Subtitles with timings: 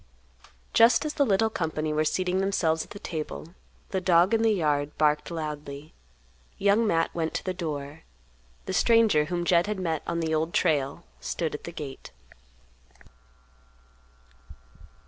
[0.73, 3.53] Just as the little company were seating themselves at the table,
[3.91, 5.93] the dog in the yard barked loudly.
[6.57, 8.01] Young Matt went to the door.
[8.65, 12.09] The stranger, whom Jed had met on the Old Trail, stood at the gate.